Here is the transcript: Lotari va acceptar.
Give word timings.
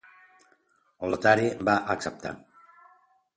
Lotari 1.11 1.51
va 1.69 1.77
acceptar. 1.97 2.33